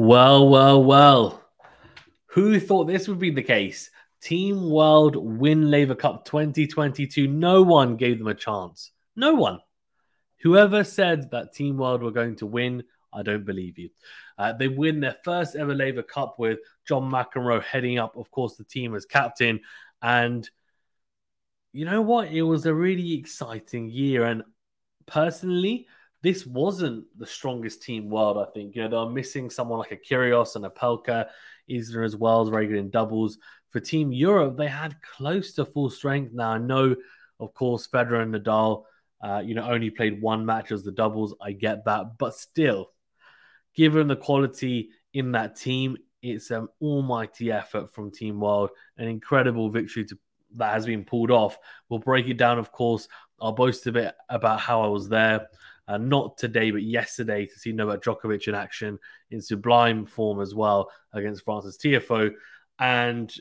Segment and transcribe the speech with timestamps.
[0.00, 1.42] Well, well, well.
[2.26, 3.90] Who thought this would be the case?
[4.22, 7.26] Team World win Laver Cup 2022.
[7.26, 8.92] No one gave them a chance.
[9.16, 9.58] No one.
[10.42, 13.90] Whoever said that Team World were going to win, I don't believe you.
[14.38, 18.54] Uh, they win their first ever Laver Cup with John McEnroe heading up, of course,
[18.54, 19.58] the team as captain.
[20.00, 20.48] And
[21.72, 22.28] you know what?
[22.28, 24.26] It was a really exciting year.
[24.26, 24.44] And
[25.06, 25.88] personally,
[26.22, 28.74] this wasn't the strongest team world, I think.
[28.74, 31.26] You know, they're missing someone like a Kyrgios and Opelka.
[31.70, 33.38] Isner as well is very good in doubles.
[33.70, 36.32] For Team Europe, they had close to full strength.
[36.32, 36.96] Now, I know,
[37.38, 38.84] of course, Federer and Nadal,
[39.22, 41.34] uh, you know, only played one match as the doubles.
[41.40, 42.18] I get that.
[42.18, 42.90] But still,
[43.74, 49.70] given the quality in that team, it's an almighty effort from Team World, an incredible
[49.70, 50.18] victory to,
[50.56, 51.58] that has been pulled off.
[51.88, 53.06] We'll break it down, of course.
[53.40, 55.46] I'll boast a bit about how I was there
[55.88, 58.98] uh, not today, but yesterday to see Novak Djokovic in action
[59.30, 62.32] in sublime form as well against Francis Tiafoe.
[62.78, 63.34] And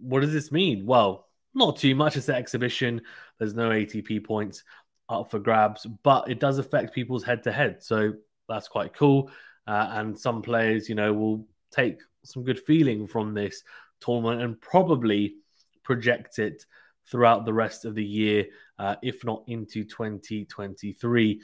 [0.00, 0.86] what does this mean?
[0.86, 2.16] Well, not too much.
[2.16, 3.02] It's an exhibition.
[3.38, 4.64] There's no ATP points
[5.10, 7.82] up for grabs, but it does affect people's head to head.
[7.82, 8.14] So
[8.48, 9.30] that's quite cool.
[9.66, 13.62] Uh, and some players, you know, will take some good feeling from this
[14.00, 15.36] tournament and probably
[15.84, 16.64] project it
[17.10, 18.46] throughout the rest of the year,
[18.78, 21.40] uh, if not into 2023.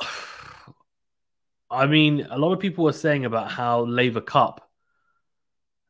[1.72, 4.68] I mean, a lot of people were saying about how Laver Cup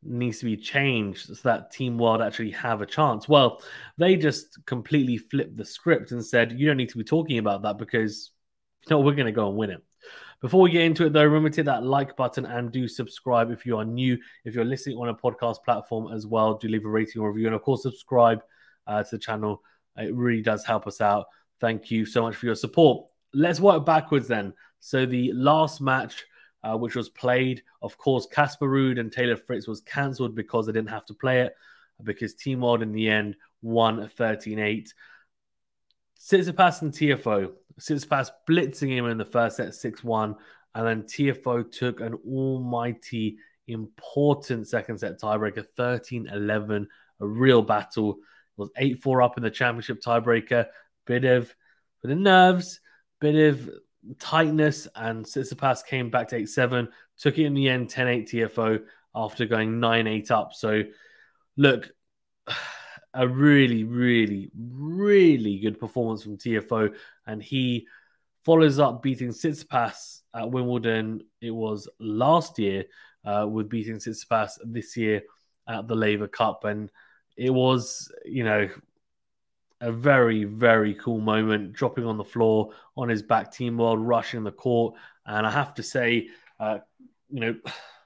[0.03, 3.27] needs to be changed so that Team World actually have a chance.
[3.29, 3.63] Well,
[3.97, 7.63] they just completely flipped the script and said, you don't need to be talking about
[7.63, 8.31] that because
[8.89, 9.83] know, we're going to go and win it.
[10.41, 13.51] Before we get into it, though, remember to hit that like button and do subscribe
[13.51, 14.17] if you are new.
[14.47, 17.49] If you're listening on a podcast platform as well, do leave a rating or review.
[17.49, 18.41] And of course, subscribe
[18.91, 19.63] uh, to the channel.
[19.97, 21.27] It really does help us out.
[21.61, 23.07] Thank you so much for your support.
[23.33, 24.53] Let's work backwards then.
[24.81, 26.25] So the last match,
[26.65, 30.73] uh, which was played, of course, Casper Ruud and Taylor Fritz was cancelled because they
[30.73, 31.55] didn't have to play it
[32.03, 34.89] because Team World in the end won 13-8.
[36.19, 37.53] Tsitsipas and Tiafoe.
[37.79, 40.35] Tsitsipas blitzing him in the first set 6-1
[40.75, 46.87] and then Tiafoe took an almighty important second set tiebreaker 13-11
[47.21, 48.19] a real battle
[48.61, 50.67] was 8 4 up in the championship tiebreaker.
[51.07, 51.53] Bit of,
[52.03, 52.81] bit of nerves,
[53.21, 53.71] bit of
[54.19, 56.89] tightness, and Tsitsipas came back to 8 7,
[57.19, 58.83] took it in the end 10 8 Tiafoe
[59.15, 60.53] after going 9 8 up.
[60.53, 60.83] So,
[61.57, 61.91] look,
[63.15, 66.95] a really, really, really good performance from Tiafoe,
[67.27, 67.87] and he
[68.45, 71.23] follows up beating Tsitsipas at Wimbledon.
[71.41, 72.85] It was last year
[73.25, 75.23] uh, with beating Tsitsipas this year
[75.69, 76.91] at the Laver Cup, and
[77.37, 78.69] it was, you know,
[79.81, 84.45] a very, very cool moment, dropping on the floor on his back, Team World rushing
[84.45, 84.95] the court.
[85.25, 86.79] And I have to say, uh,
[87.31, 87.57] you know,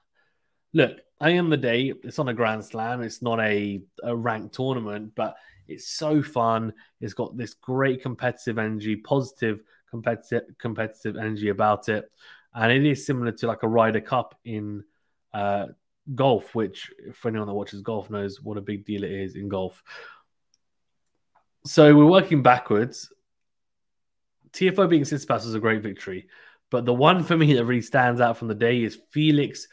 [0.73, 3.01] look, end of the day, it's on a Grand Slam.
[3.01, 5.35] It's not a, a ranked tournament, but
[5.67, 6.73] it's so fun.
[7.01, 12.11] It's got this great competitive energy, positive competitive competitive energy about it,
[12.53, 14.83] and it is similar to like a Ryder Cup in
[15.33, 15.67] uh,
[16.13, 19.49] golf, which for anyone that watches golf knows what a big deal it is in
[19.49, 19.81] golf.
[21.65, 23.11] So we're working backwards.
[24.51, 26.27] Tiafoe being Tsitsipas was a great victory,
[26.69, 29.67] but the one for me that really stands out from the day is Felix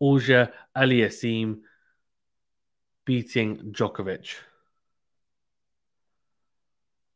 [0.00, 1.60] Auger Aliassime
[3.04, 4.34] beating Djokovic.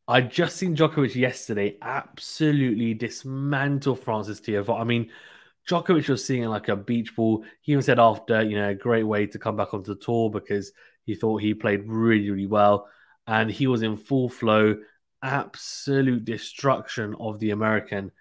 [0.07, 4.79] I just seen Djokovic yesterday absolutely dismantle Francis Tiafoe.
[4.79, 5.11] I mean,
[5.69, 7.45] Djokovic was seeing like a beach ball.
[7.61, 10.29] He even said after, you know, a great way to come back onto the tour
[10.29, 10.71] because
[11.05, 12.87] he thought he played really, really well.
[13.27, 14.77] And he was in full flow,
[15.21, 18.11] absolute destruction of the American.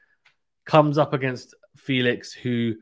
[0.64, 2.74] Comes up against Felix, who,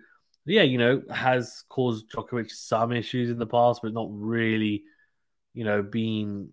[0.44, 4.84] yeah, you know, has caused Djokovic some issues in the past, but not really,
[5.54, 6.50] you know, being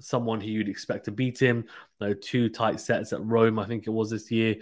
[0.00, 1.66] someone who you'd expect to beat him.
[1.98, 4.56] Though two tight sets at Rome, I think it was this year.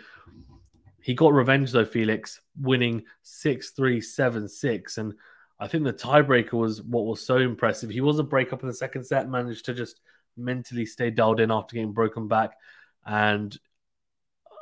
[1.03, 4.99] He got revenge though, Felix, winning 6 3 7 6.
[4.99, 5.14] And
[5.58, 7.91] I think the tiebreaker was what was so impressive.
[7.91, 10.00] He wasn't break up in the second set, managed to just
[10.37, 12.52] mentally stay dialed in after getting broken back.
[13.05, 13.56] And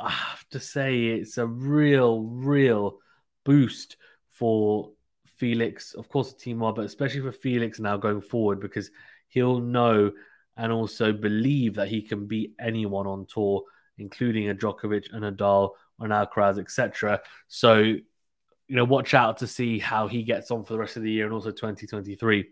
[0.01, 2.99] I have to say, it's a real, real
[3.45, 3.97] boost
[4.29, 4.93] for
[5.39, 8.91] Felix, of course, the team are, but especially for Felix now going forward because
[9.29, 10.11] he'll know
[10.57, 13.63] and also believe that he can beat anyone on tour,
[13.99, 15.71] including a Djokovic, and a Nadal,
[16.01, 17.21] on Alcaraz, etc.
[17.49, 21.03] So, you know, watch out to see how he gets on for the rest of
[21.03, 22.47] the year and also 2023.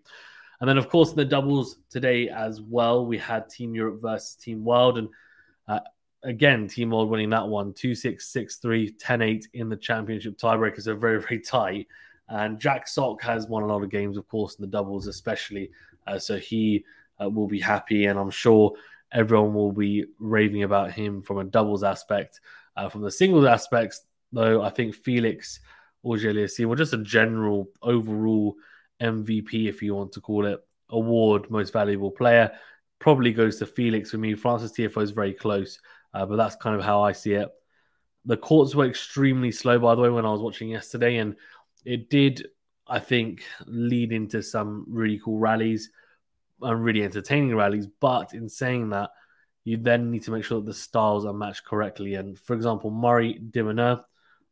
[0.60, 4.36] And then, of course, in the doubles today as well, we had Team Europe versus
[4.36, 4.98] Team World.
[4.98, 5.08] And
[5.68, 5.80] uh,
[6.22, 10.38] again, Team World winning that one 2 6, 6 3, 10 8 in the championship
[10.38, 10.82] tiebreakers.
[10.82, 11.86] So very, very tight.
[12.28, 15.70] And Jack Sock has won a lot of games, of course, in the doubles, especially.
[16.06, 16.84] Uh, so he
[17.22, 18.06] uh, will be happy.
[18.06, 18.72] And I'm sure
[19.12, 22.40] everyone will be raving about him from a doubles aspect.
[22.76, 24.02] Uh, from the singles aspects,
[24.32, 25.60] though, I think Felix
[26.02, 28.54] Auger-Aliassime, or just a general overall
[29.00, 32.52] MVP, if you want to call it, award, most valuable player,
[32.98, 34.34] probably goes to Felix for me.
[34.34, 35.80] Francis Tiafoe is very close,
[36.14, 37.48] uh, but that's kind of how I see it.
[38.24, 41.36] The courts were extremely slow, by the way, when I was watching yesterday, and
[41.84, 42.46] it did,
[42.86, 45.90] I think, lead into some really cool rallies
[46.60, 47.86] and really entertaining rallies.
[48.00, 49.10] But in saying that,
[49.66, 52.14] you then need to make sure that the styles are matched correctly.
[52.14, 54.00] And for example, Murray de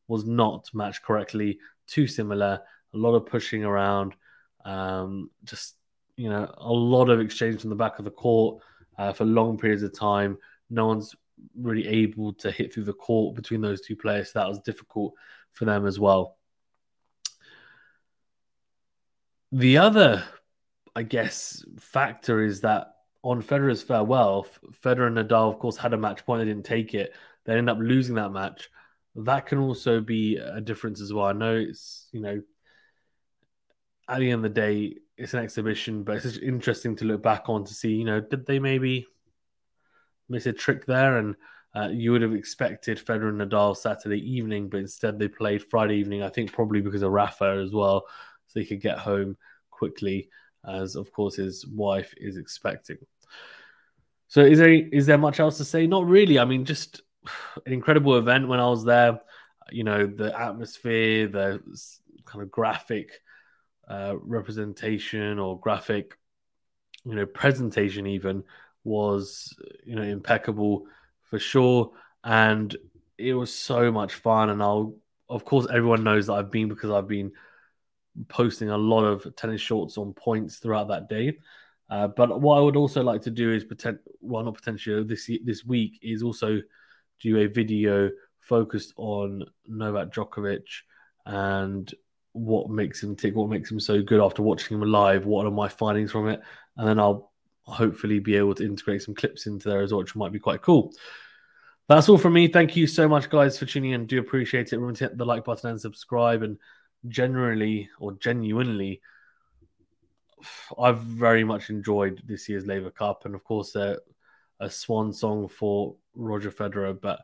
[0.08, 2.60] was not matched correctly, too similar,
[2.92, 4.16] a lot of pushing around,
[4.64, 5.76] um, just
[6.16, 8.60] you know, a lot of exchange from the back of the court
[8.98, 10.36] uh, for long periods of time.
[10.68, 11.14] No one's
[11.56, 14.32] really able to hit through the court between those two players.
[14.32, 15.14] So that was difficult
[15.52, 16.38] for them as well.
[19.52, 20.24] The other,
[20.96, 22.93] I guess, factor is that
[23.24, 24.46] on Federer's farewell,
[24.84, 26.40] Federer and Nadal, of course, had a match point.
[26.40, 27.14] They didn't take it.
[27.44, 28.68] They ended up losing that match.
[29.16, 31.24] That can also be a difference as well.
[31.24, 32.42] I know it's, you know,
[34.08, 37.48] at the end of the day, it's an exhibition, but it's interesting to look back
[37.48, 39.06] on to see, you know, did they maybe
[40.28, 41.16] miss a trick there?
[41.16, 41.36] And
[41.74, 45.96] uh, you would have expected Federer and Nadal Saturday evening, but instead they played Friday
[45.96, 46.22] evening.
[46.22, 48.04] I think probably because of Rafa as well,
[48.48, 49.38] so he could get home
[49.70, 50.28] quickly,
[50.66, 52.98] as of course his wife is expecting.
[54.28, 55.86] So is there is there much else to say?
[55.86, 56.38] Not really.
[56.38, 57.02] I mean, just
[57.66, 59.20] an incredible event when I was there.
[59.70, 61.60] You know, the atmosphere, the
[62.24, 63.20] kind of graphic
[63.88, 66.18] uh, representation or graphic,
[67.04, 68.44] you know, presentation even
[68.82, 70.86] was you know impeccable
[71.30, 72.76] for sure, and
[73.18, 74.50] it was so much fun.
[74.50, 74.96] And I'll,
[75.28, 77.32] of course, everyone knows that I've been because I've been
[78.28, 81.38] posting a lot of tennis shorts on points throughout that day.
[81.90, 85.30] Uh, but what I would also like to do is pretend, well, not potentially this
[85.44, 86.60] this week is also
[87.20, 90.64] do a video focused on Novak Djokovic
[91.26, 91.92] and
[92.32, 95.50] what makes him tick, what makes him so good after watching him live, what are
[95.50, 96.40] my findings from it,
[96.76, 97.32] and then I'll
[97.62, 100.62] hopefully be able to integrate some clips into there as well, which might be quite
[100.62, 100.92] cool.
[101.88, 102.48] That's all from me.
[102.48, 104.06] Thank you so much, guys, for tuning in.
[104.06, 104.76] Do appreciate it.
[104.76, 106.42] Remember to hit the like button and subscribe.
[106.42, 106.58] And
[107.08, 109.00] generally or genuinely,
[110.78, 113.96] I've very much enjoyed this year's Laver Cup, and of course, uh,
[114.60, 116.98] a swan song for Roger Federer.
[117.00, 117.20] But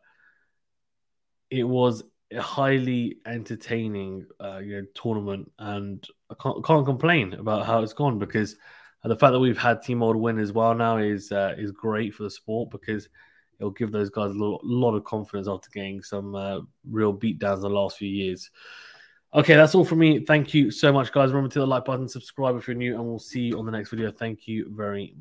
[1.50, 7.66] it was a highly entertaining uh, you know tournament, and I can't, can't complain about
[7.66, 8.56] how it's gone because
[9.04, 12.14] the fact that we've had Team World win as well now is uh, is great
[12.14, 13.08] for the sport because
[13.58, 17.60] it'll give those guys a lot, lot of confidence after getting some uh, real beatdowns
[17.60, 18.50] the last few years.
[19.32, 20.24] Okay, that's all from me.
[20.24, 21.30] Thank you so much, guys.
[21.30, 23.70] Remember to the like button, subscribe if you're new, and we'll see you on the
[23.70, 24.10] next video.
[24.10, 25.18] Thank you very much.